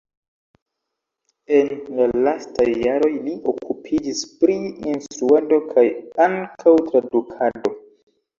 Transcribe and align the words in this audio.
En 1.57 1.67
la 1.99 2.07
lastaj 2.27 2.65
jaroj 2.85 3.09
li 3.27 3.35
okupiĝis 3.53 4.23
pri 4.41 4.57
instruado 4.95 5.61
kaj 5.69 5.85
ankaŭ 6.27 6.75
tradukado. 6.91 7.77